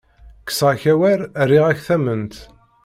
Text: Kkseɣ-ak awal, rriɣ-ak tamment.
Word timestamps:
Kkseɣ-ak 0.41 0.83
awal, 0.93 1.19
rriɣ-ak 1.47 1.79
tamment. 1.87 2.35